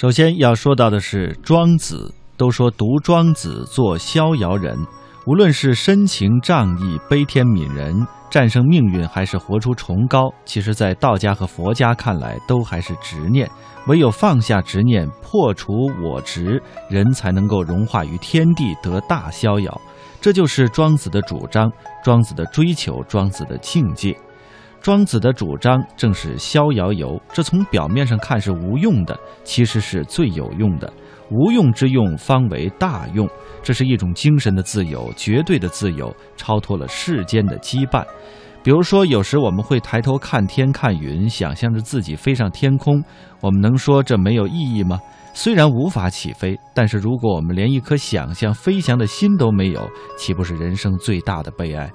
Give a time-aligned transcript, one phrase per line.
[0.00, 2.10] 首先要说到的是庄子。
[2.38, 4.74] 都说读庄子做逍遥人，
[5.26, 7.94] 无论是深情仗义、悲天悯人、
[8.30, 13.46] 战胜命运，还是活出崇高，其实，在道家和佛家看来，都还是执念。
[13.88, 15.70] 唯有放下执念，破除
[16.02, 19.80] 我执，人才能够融化于天地，得大逍遥。
[20.18, 21.70] 这就是庄子的主张，
[22.02, 24.16] 庄子的追求，庄子的境界。
[24.80, 30.90] 庄子的主张正是逍遥游，这从表面上看是无用的，其实是最有用的。
[31.30, 33.28] 无用之用方为大用，
[33.62, 38.04] 这是一种精神的自由，绝对的自由，超脱了世间的羁绊。
[38.62, 43.02] 比如说，有时我们会抬头看天看云，想象着自己飞上天空，
[43.40, 44.98] 我们能说这没有意义吗？
[45.32, 49.88] 虽然无法起飞，但是如果我们连一颗想象飞翔的心都没有，
[50.18, 51.88] 岂不是人生最大的悲哀？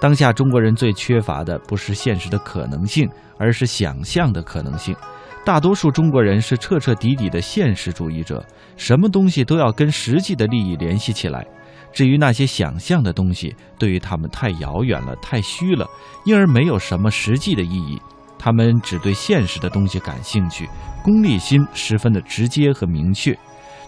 [0.00, 4.94] 当下中国人最缺乏的不是现实的可能性，而是想象的可能性。
[5.44, 8.44] 大多数中国人是彻彻底底的现实主义者，
[8.76, 11.44] 什么东西都要跟实际的利益联系起来。
[11.92, 15.86] 至于那些想象的东西，对于他们太遥远了，太虚了，
[16.24, 17.98] 因而没有什么实际的意义。
[18.38, 20.68] 他们只对现实的东西感兴趣，
[21.02, 23.36] 功利心十分的直接和明确，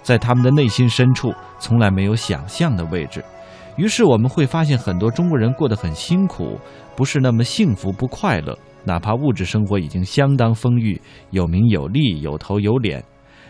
[0.02, 3.22] 在他们的内心深处从来没有想象的位置。
[3.80, 6.60] 于是我们会发现，很多中国人过得很辛苦，
[6.94, 8.54] 不是那么幸福不快乐。
[8.84, 11.00] 哪怕物质生活已经相当丰裕，
[11.30, 13.02] 有名有利，有头有脸，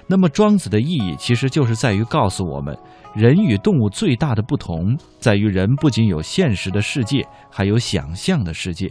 [0.06, 2.78] 那么庄子的意义其实就是在于告诉我们，
[3.12, 8.86] 人与动物最大的不同在于，人不仅有现实的世界，还有想象的世界；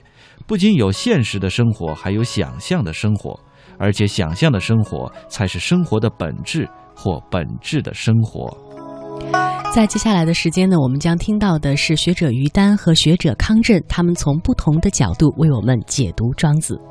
[0.45, 3.40] 不仅有现实的生活，还有想象的生活，
[3.78, 9.48] 而且想象的生活才是生活的本质或本质的生活。
[9.72, 16.81] 在接下来的时间呢，我们将听到的是学者于丹和学者康震，他们从不同的角度为我们解读庄子。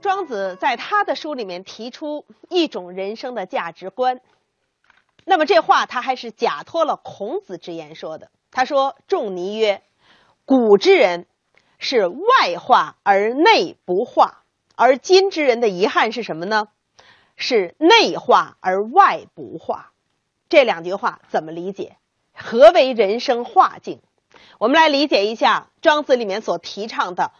[0.00, 4.20] 庄子在他的书里面提出一种人生的价值观，
[5.24, 8.30] 那么这话他还是假托了孔子之言说的。
[8.52, 9.82] 他说：“仲尼曰，
[10.46, 11.26] 古之人
[11.78, 14.44] 是外化而内不化，
[14.76, 16.68] 而今之人的遗憾是什么呢？”
[17.40, 19.92] 是内化而外不化，
[20.48, 21.96] 这两句话怎么理解？
[22.34, 24.00] 何为人生化境？
[24.58, 27.30] 我们来理解一下庄子里面所提倡的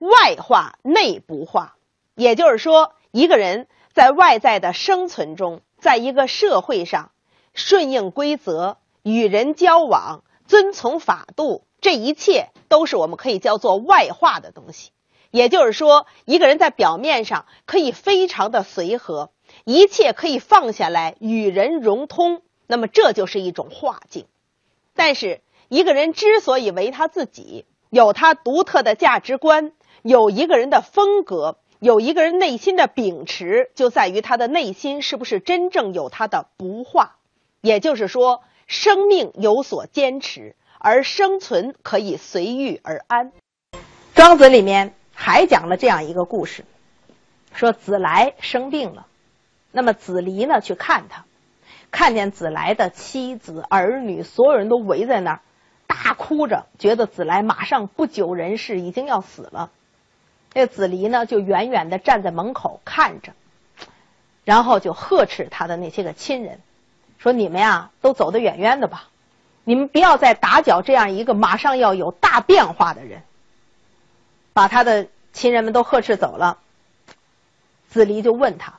[0.00, 1.76] 外化内不化。
[2.16, 7.12] 也就是说，一个人在外在的生存中，在一个社会上
[7.54, 14.90] 顺应规则、与人交往、遵从法度，这一切都是我们可以叫做外化的东西。
[15.30, 19.30] 也就是说，一个人在表面上可以非常的随和。
[19.64, 24.26] 一切可以放下来，与人融通，那么这就是一种化境。
[24.94, 37.16] 但是，一个人之所以为他自己，有他独特的价值观，有一个人的风格，有一个人内心的秉持，就在于他的内心是不是真正有他的不化。
[37.62, 43.32] 也就是说，生命有所坚持，而生存可以随遇而安。
[44.14, 46.66] 庄子里面还讲了这样一个故事，
[47.54, 49.06] 说子来生病了。
[49.76, 50.60] 那么子离呢？
[50.60, 51.24] 去看他，
[51.90, 55.40] 看见子来的妻子儿女，所有人都围在那儿，
[55.88, 59.70] 大哭着，觉得子来马上不久人世，已经要死了。
[60.52, 63.32] 这子离呢，就远远的站在门口看着，
[64.44, 66.60] 然后就呵斥他的那些个亲人，
[67.18, 69.08] 说：“你们呀，都走得远远的吧，
[69.64, 73.22] 你们不要再打搅这样一个马上要有大变化的人。”
[74.54, 76.58] 把他的亲人们都呵斥走了。
[77.88, 78.74] 子离就问他。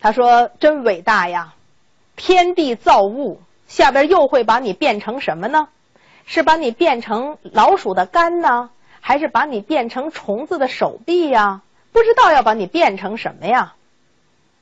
[0.00, 1.54] 他说：“真伟大呀！
[2.16, 5.68] 天地造物，下边又会把你变成什么呢？
[6.26, 8.70] 是把你变成老鼠的肝呢，
[9.00, 11.62] 还是把你变成虫子的手臂呀？
[11.92, 13.74] 不知道要把你变成什么呀？”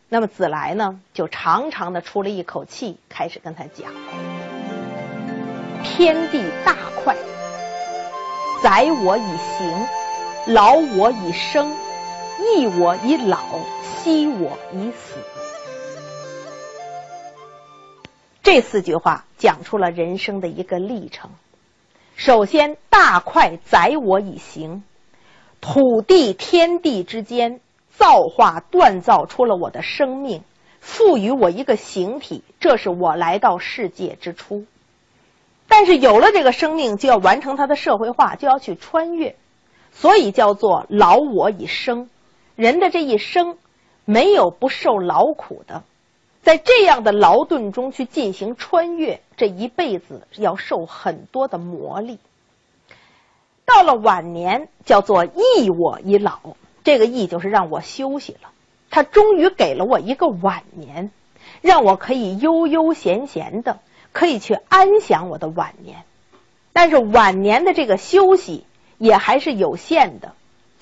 [0.09, 3.93] 那么子来呢，就长长的出了一口气，开始跟他讲
[5.83, 7.17] ：“天地大快，
[8.63, 11.75] 载我以行，劳我以生，
[12.39, 13.39] 益我以老。”
[14.05, 15.15] 惜我以死，
[18.43, 21.31] 这四句话讲出了人生的一个历程。
[22.17, 24.83] 首先，大快载我以行，
[25.63, 30.43] 土地天地之间造化锻造出了我的生命，
[30.81, 34.67] 赋予我一个形体，这是我来到世界之初。
[35.67, 39.35] 但是有了这个生命，就要完成它的社会化，就要去穿越，
[39.93, 42.11] 所以叫做劳我以生。
[42.57, 43.57] 人的这一生。
[44.07, 45.83] 没有不受劳苦的，
[46.43, 52.19] 在这样的劳顿中去进行穿越，这一辈子要受很多的磨砺。
[53.65, 56.39] 到了晚年，叫做益我以老，
[56.83, 58.51] 这个益就是让我休息了。
[58.91, 61.11] 他终于给了我一个晚年，
[61.63, 63.79] 让我可以悠悠闲闲的，
[64.13, 66.03] 可以去安享我的晚年。
[66.75, 68.67] 但是晚年的这个休息
[68.99, 70.35] 也还是有限的，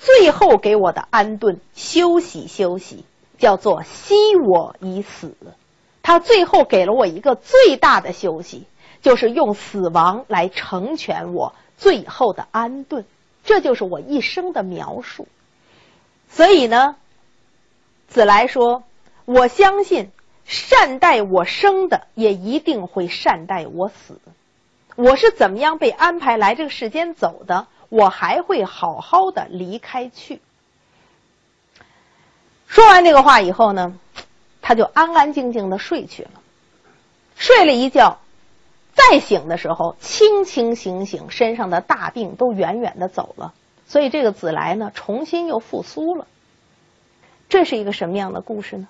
[0.04, 3.04] 最后给我的安顿休息休息，
[3.38, 5.36] 叫做惜我已死。
[6.02, 8.66] 他最后给了我一个最大的休息，
[9.00, 13.04] 就是用死亡来成全我最后的安顿。
[13.44, 15.28] 这就是我一生的描述。
[16.28, 16.96] 所以呢，
[18.08, 18.82] 子来说
[19.24, 20.10] ：“我相信
[20.44, 24.18] 善待我生的，也一定会善待我死。”
[24.96, 27.68] 我是怎么样被安排来这个世间走的？
[27.92, 30.40] 我还会好好的离开去。
[32.66, 33.98] 说完这个话以后呢，
[34.62, 36.30] 他就安安静静的睡去了。
[37.36, 38.18] 睡了一觉，
[38.94, 43.52] 再醒的时候，清清醒醒，身上的大病都远远的走了。
[43.86, 46.26] 所以这个子来呢，重新又复苏了。
[47.50, 48.88] 这是一个什么样的故事呢？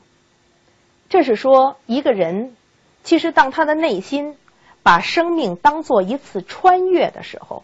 [1.08, 2.54] 这是说一个人，
[3.02, 4.36] 其实当他的内心。
[4.84, 7.62] 把生命当做一次穿越的时候，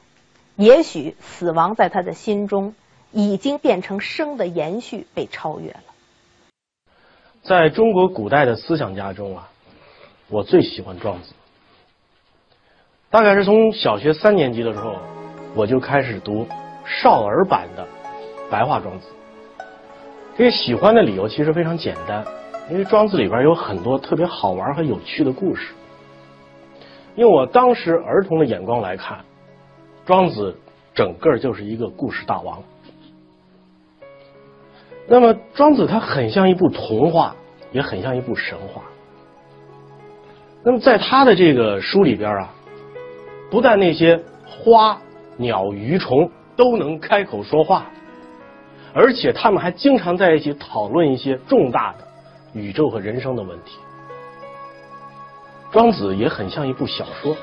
[0.59, 2.75] 也许死亡在他的心中
[3.13, 5.81] 已经变成生的延续，被超越了。
[7.43, 9.49] 在中国古代的思想家中啊，
[10.29, 11.33] 我最喜欢庄子。
[13.09, 14.97] 大概是从小学三年级的时候，
[15.55, 16.45] 我就开始读
[16.85, 17.87] 少儿版的
[18.51, 19.07] 白话庄子。
[20.37, 22.27] 这个喜欢的理由其实非常简单，
[22.69, 25.73] 因为庄子里边有很多特别好玩和有趣的故事。
[27.15, 29.25] 用我当时儿童的眼光来看，
[30.09, 30.57] 庄子
[30.95, 32.63] 整个就是一个故事大王。
[35.07, 37.37] 那么，庄子他很像一部童话，
[37.73, 38.85] 也很像一部神话。
[40.65, 42.55] 那么，在他的这个书里边啊，
[43.51, 44.99] 不但那些花
[45.37, 47.85] 鸟鱼虫都能开口说话，
[48.95, 52.09] 而且他们还经常在一起讨论一些重大的
[52.55, 53.77] 宇宙和人生的问题。
[55.71, 57.37] 庄子也很像一部小说，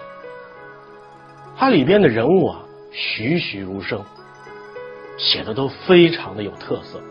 [1.58, 2.62] 它里边的人物啊
[2.92, 4.04] 栩栩如生，
[5.18, 7.02] 写的都非常的有特色。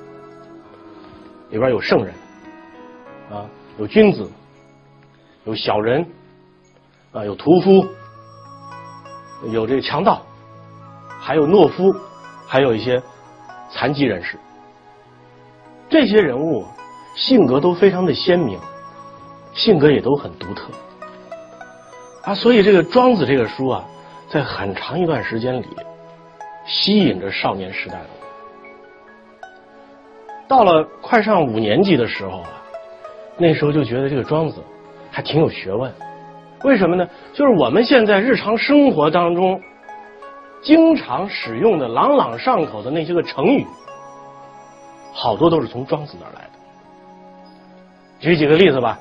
[1.51, 2.15] 里边有圣人，
[3.31, 3.47] 啊，
[3.79, 4.31] 有君子，
[5.45, 6.05] 有小人，
[7.13, 7.87] 啊，有屠夫，
[9.51, 10.23] 有这个强盗，
[11.21, 11.95] 还有懦夫，
[12.47, 13.03] 还有一些
[13.71, 14.39] 残疾人士。
[15.89, 16.67] 这些人物
[17.15, 18.59] 性格都非常的鲜明，
[19.53, 20.71] 性格也都很独特。
[22.23, 23.85] 啊，所以这个庄子这个书啊，
[24.29, 25.67] 在很长一段时间里
[26.67, 28.25] 吸引着少年时代的我。
[30.49, 32.51] 到了快上五年级的时候啊，
[33.37, 34.63] 那时候就觉得这个庄子
[35.11, 35.93] 还挺有学问。
[36.65, 37.07] 为什么呢？
[37.33, 39.61] 就是我们现在日常生活当中
[40.63, 43.67] 经常使用的朗朗上口的那些个成语，
[45.13, 46.51] 好多都是从庄子那儿来的。
[48.19, 48.99] 举几个例子吧，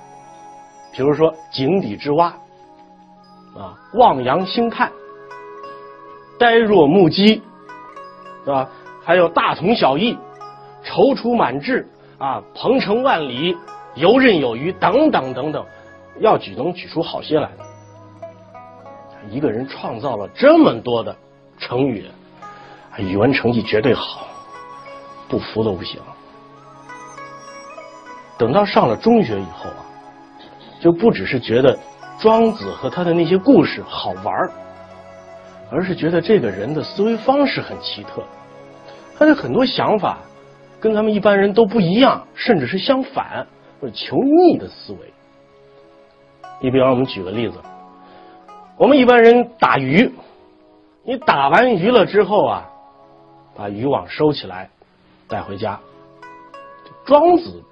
[0.91, 2.27] 比如说“井底之蛙”。
[3.55, 4.91] 啊，望洋兴叹，
[6.37, 7.41] 呆若木鸡，
[8.43, 8.69] 是吧？
[9.03, 10.17] 还有大同小异，
[10.83, 11.87] 踌躇满志
[12.17, 13.57] 啊，鹏程万里，
[13.95, 15.65] 游刃有余等等等等，
[16.19, 17.49] 要举能举出好些来。
[19.29, 21.15] 一个人创造了这么多的
[21.57, 22.05] 成语，
[22.97, 24.27] 语文成绩绝对好，
[25.29, 26.01] 不服都不行。
[28.37, 29.85] 等到上了中学以后啊，
[30.81, 31.77] 就不只是觉得。
[32.19, 34.49] 庄子和他的那些故事好玩
[35.73, 38.21] 而是觉得这个人的思维方式很奇特，
[39.17, 40.19] 他的很多想法
[40.79, 43.47] 跟咱们一般人都不一样，甚至是相反
[43.81, 44.99] 或者求逆的思维。
[46.61, 47.57] 你比方，我们举个例子，
[48.77, 50.13] 我们一般人打鱼，
[51.03, 52.69] 你打完鱼了之后啊，
[53.55, 54.69] 把渔网收起来
[55.27, 55.79] 带回家。
[57.03, 57.63] 庄子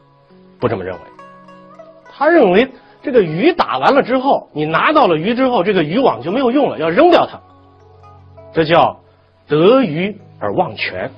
[0.59, 1.01] 不这么认为，
[2.11, 2.69] 他认为。
[3.03, 7.39] 这个鱼打完了之后，你拿到了鱼之后，这个渔网就没有用了，要扔掉它。
[8.53, 8.99] 这叫
[9.47, 11.09] 得鱼而忘全，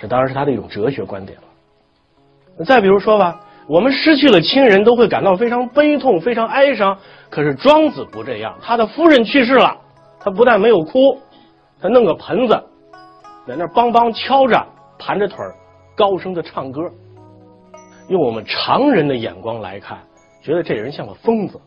[0.00, 2.64] 这当然是他的一种哲学观点了。
[2.64, 6.98] 再比如说吧，我们失去了亲人，都会感到非常悲痛、非常哀伤。
[7.30, 9.76] 可是庄子不这样，他的夫人去世了，
[10.20, 11.18] 他不但没有哭，
[11.80, 12.64] 他弄个盆子
[13.46, 14.66] 在那梆梆敲着，
[14.98, 15.54] 盘着腿儿，
[15.96, 16.80] 高声的唱歌。
[18.08, 19.98] 用我们常人的眼光来看。
[20.40, 21.60] 觉得这人像个疯子，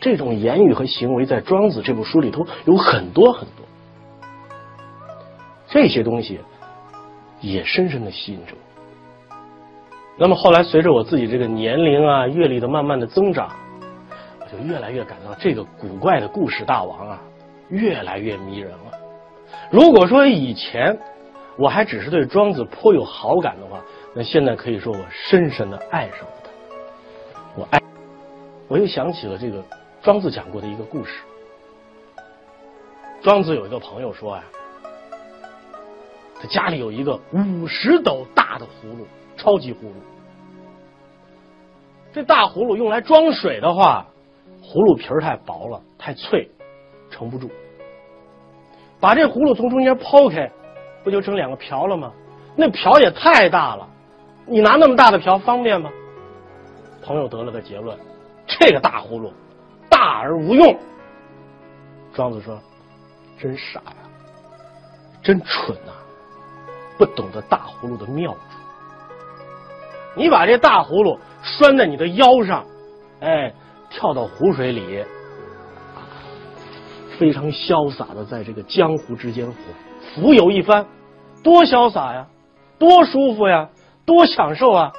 [0.00, 3.66] 这种言语和行为在《庄子》这部书里头有很多很多，
[5.68, 6.38] 这些东西
[7.40, 9.36] 也深深的吸引着我。
[10.16, 13.50] 那么后来随着我自己这个年龄啊、阅历的慢慢的增长，
[14.40, 17.20] 我就越来越感到这个古怪的故事大王啊，
[17.68, 18.98] 越来越迷人了。
[19.70, 20.98] 如果说以前
[21.56, 23.80] 我还只是对庄子颇有好感的话，
[24.14, 26.50] 那现在可以说我深深的爱上了他。
[27.56, 27.80] 我爱，
[28.68, 29.62] 我又想起了这个
[30.02, 31.22] 庄子讲过的一个故事。
[33.20, 34.44] 庄子有一个朋友说呀，
[36.40, 39.94] 他家里有一个五十斗大的葫芦，超级葫芦。
[42.12, 44.06] 这大葫芦用来装水的话，
[44.62, 46.48] 葫芦皮儿太薄了，太脆，
[47.10, 47.50] 盛不住。
[49.00, 50.50] 把这葫芦从中间剖开，
[51.04, 52.12] 不就成两个瓢了吗？
[52.56, 53.88] 那瓢也太大了，
[54.46, 55.90] 你拿那么大的瓢方便吗？
[57.02, 57.98] 朋友得了个结论：
[58.46, 59.32] 这个大葫芦
[59.88, 60.78] 大而无用。
[62.14, 62.60] 庄子说
[63.38, 63.96] ：“真傻呀，
[65.22, 65.92] 真蠢呐，
[66.96, 68.38] 不懂得大葫芦的妙处。
[70.16, 72.64] 你把这大葫芦拴在你的腰上，
[73.20, 73.54] 哎，
[73.90, 75.04] 跳到湖水里。”
[77.18, 80.86] 非常潇洒的在这个江湖之间浮浮游一番，
[81.42, 82.26] 多潇洒呀，
[82.78, 83.68] 多舒服呀，
[84.06, 84.92] 多享受啊！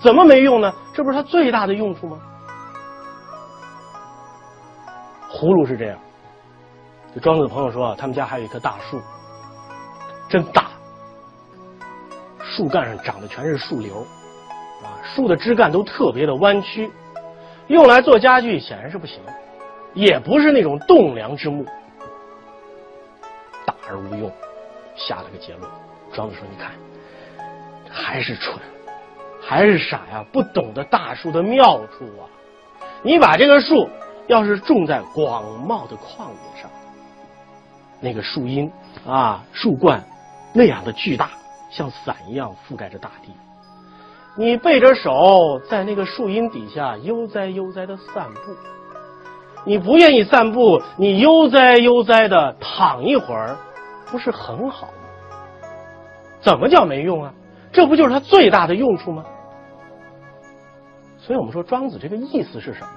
[0.00, 0.72] 怎么没用呢？
[0.94, 2.18] 这不是他最大的用处吗？
[5.44, 5.98] 葫芦是这样，
[7.14, 8.98] 这庄子的朋友说啊，他们家还有一棵大树，
[10.26, 10.70] 真大，
[12.40, 13.98] 树干上长的全是树瘤，
[14.82, 16.90] 啊，树的枝干都特别的弯曲，
[17.66, 19.20] 用来做家具显然是不行。
[19.92, 21.62] 也不是那种栋梁之木，
[23.66, 24.32] 大而无用，
[24.96, 25.70] 下了个结论。
[26.14, 26.72] 庄子说：“你看，
[27.90, 28.58] 还是蠢，
[29.42, 32.24] 还是傻呀，不懂得大树的妙处啊！
[33.02, 33.88] 你把这个树
[34.26, 36.70] 要是种在广袤的旷野上，
[38.00, 38.70] 那个树荫
[39.06, 40.02] 啊，树冠
[40.52, 41.30] 那样的巨大，
[41.70, 43.32] 像伞一样覆盖着大地。
[44.36, 48.40] 你背着手在那个树荫底下悠哉悠哉的散步。”
[49.66, 53.56] 你不愿意散步，你悠哉悠哉的躺一会儿，
[54.10, 55.38] 不是很好吗？
[56.42, 57.32] 怎么叫没用啊？
[57.72, 59.24] 这不就是它最大的用处吗？
[61.16, 62.88] 所以我们说庄子这个意思是什么？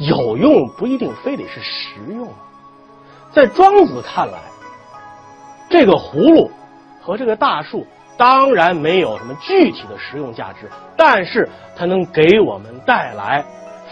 [0.00, 2.28] 有用不一定非得是实用。
[3.32, 4.38] 在庄子看来，
[5.68, 6.50] 这个葫芦
[7.00, 13.44] 和这个大树当然没有什么具体的实用价值，但是它能给我们带来。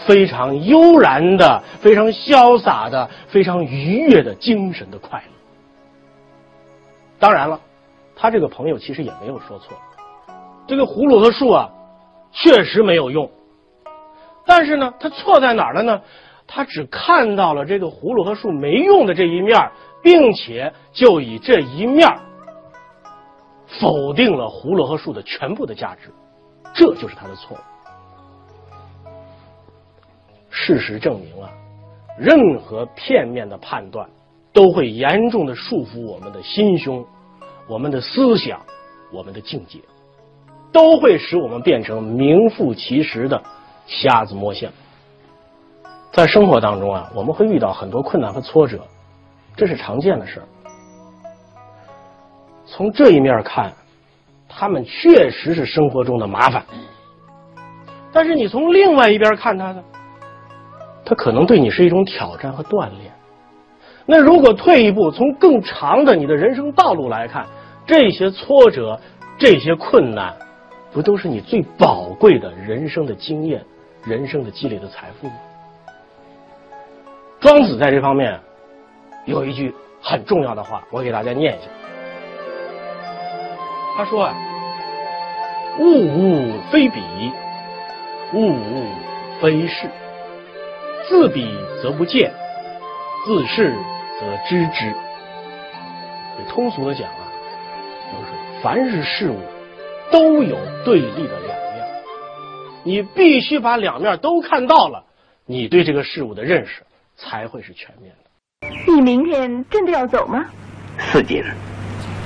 [0.07, 5.33] 非常悠然的、非常潇洒的、非常愉悦的精神的快乐。
[7.19, 7.59] 当然了，
[8.15, 9.77] 他这个朋友其实也没有说错，
[10.65, 11.69] 这个葫芦和树啊，
[12.31, 13.29] 确实没有用。
[14.49, 16.01] 但是呢，他错在哪儿了呢？
[16.47, 19.69] 他只看到了这个葫芦和树没用的这一面，
[20.01, 22.09] 并且就以这一面
[23.79, 26.09] 否定了葫芦和树的全部的价值，
[26.73, 27.59] 这就是他的错误。
[30.49, 31.51] 事实证明啊，
[32.17, 34.09] 任何片面的判断
[34.51, 37.05] 都会严重的束缚我们的心胸、
[37.67, 38.59] 我们的思想、
[39.13, 39.79] 我们的境界，
[40.71, 43.43] 都会使我们变成名副其实的
[43.89, 44.71] 瞎子摸象。
[46.11, 48.79] 在生活当中啊，我们会遇到很多困难和挫折，
[49.55, 50.45] 这是常见的事儿。
[52.65, 53.73] 从这一面看，
[54.47, 56.63] 他们确实是生活中的麻烦。
[58.11, 59.83] 但是你从另外一边看他呢？
[61.03, 63.11] 它可能对你是一种挑战和锻炼。
[64.05, 67.45] 那如果退一步，从更长的你的人生道路来看，
[67.85, 68.99] 这些挫折、
[69.37, 70.35] 这些困难，
[70.91, 73.63] 不都是你最宝贵的人生的经验、
[74.09, 75.35] 人生的积累的财富吗？
[77.39, 78.39] 庄子在这方面
[79.25, 81.69] 有一句很重要的话，我给大家念一下。
[83.95, 84.35] 他说啊
[85.79, 86.99] ：“物物非彼，
[88.33, 88.85] 物物
[89.39, 89.87] 非是。”
[91.07, 92.31] 自比则不见，
[93.25, 93.73] 自是
[94.19, 94.93] 则知之。
[96.49, 97.27] 通俗的讲啊，
[98.11, 98.31] 就是
[98.63, 99.39] 凡是事物
[100.11, 101.68] 都有对立的两面，
[102.89, 105.05] 你必须把两面都看到了，
[105.45, 106.81] 你对这个事物的认识
[107.15, 108.91] 才会是全面的。
[108.91, 110.43] 你明天真的要走吗？
[110.97, 111.39] 四锦，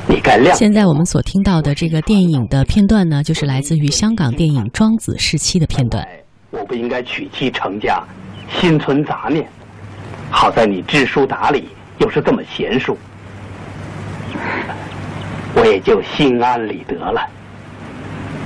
[0.07, 0.55] 你该亮。
[0.55, 6.07] 现在我们所听到的这个电影的片段呢，就是来自于香港电影《庄子》时期的片段。
[6.51, 8.01] 我不应该娶妻成家。
[8.49, 9.45] 心存杂念，
[10.31, 11.67] 好在你知书达理，
[11.97, 12.97] 又是这么贤淑，
[15.57, 17.21] 我也就心安理得了。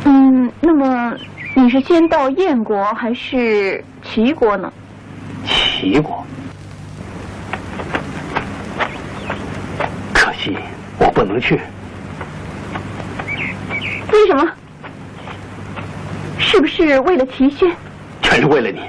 [0.06, 1.18] 嗯，那么
[1.60, 4.72] 你是先到燕国还是齐国呢？
[5.44, 6.24] 齐国，
[10.14, 10.56] 可惜
[11.00, 11.60] 我不能去。
[14.14, 14.48] 为什么？
[16.38, 17.68] 是不是为了齐宣？
[18.22, 18.82] 全是为了你。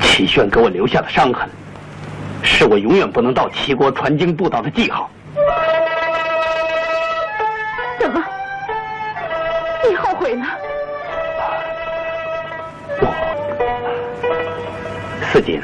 [0.00, 1.50] 齐宣给我留下的伤痕，
[2.44, 5.10] 是我永远不能到齐国传经布道的记号。
[15.38, 15.60] 我，四锦，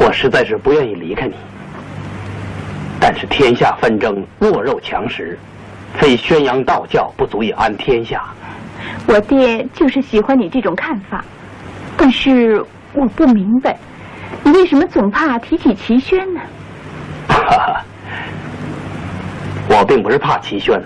[0.00, 1.34] 我实在是不愿意离开你。
[3.00, 5.38] 但是天下纷争，弱肉强食，
[5.94, 8.22] 非宣扬道教不足以安天下。
[9.06, 11.24] 我爹就是喜欢你这种看法，
[11.96, 12.62] 但是
[12.92, 13.74] 我不明白，
[14.44, 16.40] 你为什么总怕提起齐宣呢？
[17.28, 17.84] 哈哈，
[19.70, 20.78] 我并不是怕齐宣，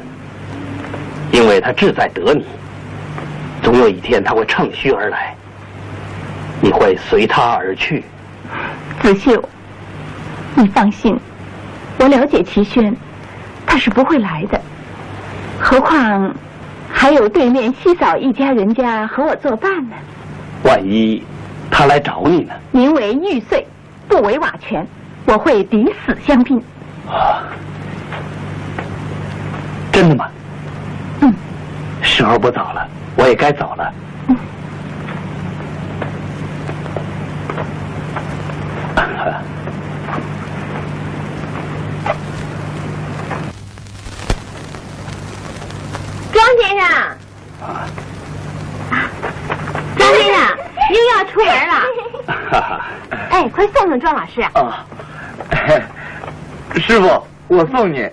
[1.33, 2.45] 因为他志在得你，
[3.63, 5.35] 总有一天他会乘虚而来，
[6.61, 8.05] 你会随他而去。
[9.01, 9.43] 子秀，
[10.55, 11.19] 你放心。
[11.99, 12.95] 我了解齐轩，
[13.67, 14.61] 他是不会来的。
[15.59, 16.35] 何况
[16.93, 19.97] 还有对面西嫂一家人家和我作伴呢。
[20.65, 21.23] 万一
[21.71, 22.53] 他来找你呢？
[22.71, 23.67] 宁为玉碎，
[24.09, 24.87] 不为瓦全。
[25.27, 26.61] 我会抵死相拼。
[27.09, 27.43] 啊，
[29.93, 30.29] 真的吗？
[31.21, 31.33] 嗯。
[32.03, 33.93] 时候不早了，我也该走了。
[34.29, 34.37] 嗯。
[46.33, 46.89] 庄先生，
[47.61, 47.87] 啊
[49.99, 50.37] 庄先生
[50.91, 51.73] 又要出门了。
[53.31, 54.41] 哎，快送送庄老师。
[54.41, 54.87] 啊，
[56.77, 58.09] 师傅，我送你。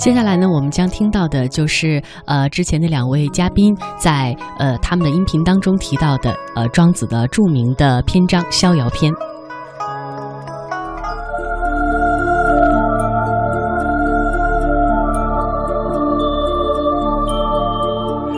[0.00, 9.12] 接下来呢，我们将听到的就是呃，之前的两位嘉宾在呃他们的音频当中提到的呃庄子的著名的篇章《逍遥篇》。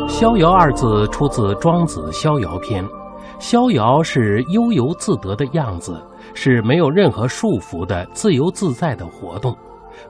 [0.08, 2.84] 逍遥二字出自《庄子·逍遥篇》，
[3.38, 5.96] 逍遥是悠游自得的样子，
[6.34, 9.56] 是没有任何束缚的自由自在的活动。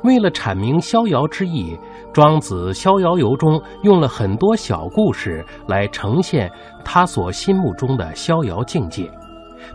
[0.02, 1.78] 为了阐明逍遥之意，
[2.12, 6.50] 庄子《逍遥游》中用了很多小故事来呈现
[6.84, 9.10] 他所心目中的逍遥境界。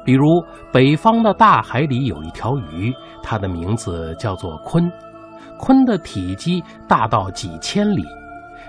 [0.04, 4.92] 比如，北方的大海里有一条鱼，它的名字叫做鲲，
[5.58, 8.04] 鲲的体积大到几千里。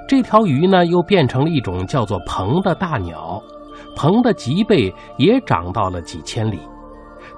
[0.06, 3.42] 这条鱼呢，又变成了一种叫做鹏的大鸟，
[3.96, 6.60] 鹏的脊背也长到了几千里。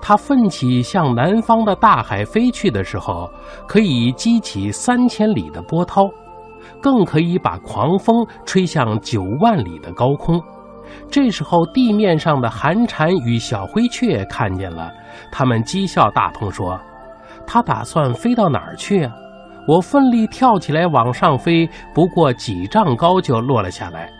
[0.02, 3.30] 它奋起向南方的大海飞去的时候，
[3.66, 6.08] 可以激起三千里的波涛，
[6.80, 10.42] 更可以把狂风吹向九万里的高空。
[11.08, 14.90] 这时候，地面上的寒蝉与小灰雀看见了，
[15.30, 16.78] 他们讥笑大鹏说
[17.46, 19.12] ：“他打算飞到哪儿去啊？”
[19.68, 24.10] 我奋力跳起来往上飞，不过几丈高就落了下来。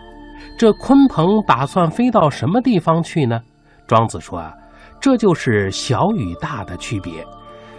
[0.57, 3.41] 这鲲鹏打算飞到什么地方去呢？
[3.87, 4.53] 庄子说啊，
[5.01, 7.25] 这就是小与大的区别。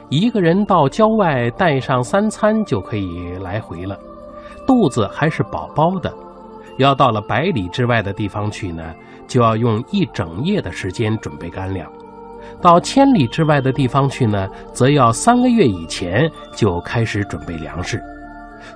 [0.08, 3.98] 一个人到郊外带上三餐就可以来回了，
[4.66, 6.10] 肚子还是饱饱的；
[6.76, 8.92] 要到了百里之外的地方去呢，
[9.26, 11.90] 就要用一整夜的时间准备干粮。
[12.60, 18.02] 到千里之外的地方去呢，则要三个月以前就开始准备粮食。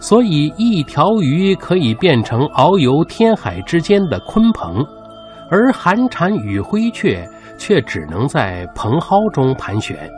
[0.00, 4.84] 所以，一条鱼可以变成遨游天海之间的鲲鹏，
[5.50, 10.10] 而寒蝉与灰雀却只能在蓬蒿中盘旋。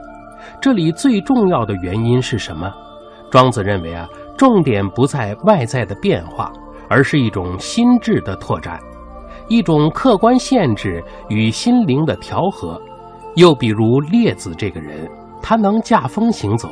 [0.61, 2.73] 这里最重要的原因是什么？
[3.31, 6.51] 庄子认为啊，重点不在外在的变化，
[6.89, 8.81] 而是一种心智的拓展，
[9.49, 12.81] 一种客观限制与心灵的调和。
[13.35, 15.09] 又比如列子这个人，
[15.43, 16.71] 他能驾风行走，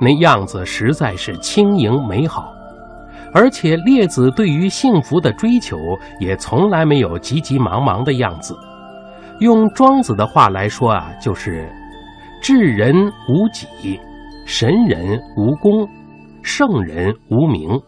[0.00, 2.52] 那样子实在是轻盈美好，
[3.32, 5.78] 而且列子对于幸福的追求
[6.20, 8.54] 也从来没有急急忙忙的样子。
[9.40, 11.68] 用庄子的话来说啊，就是
[12.42, 12.94] “智人
[13.28, 14.00] 无己，
[14.46, 15.88] 神人无功，
[16.42, 17.80] 圣人无名”。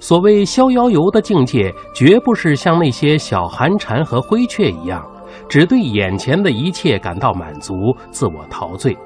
[0.00, 5.04] 所谓逍遥游的境界，绝不是像那些小寒蝉和灰雀一样。
[5.46, 7.74] 只对眼前的一切感到满足，
[8.10, 8.96] 自我陶醉，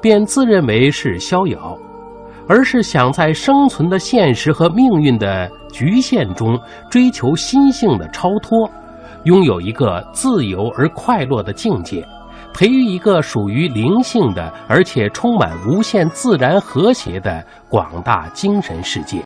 [0.00, 1.76] 便自认为是逍遥，
[2.48, 6.58] 而是想在生存的现实和命运的局限中
[6.90, 8.70] 追求心性的超脱，
[9.28, 12.02] 拥有一个自由而快乐的境界，
[12.54, 19.16] 培育一个属于灵性的而且充满无限自然和谐的广大精神世界。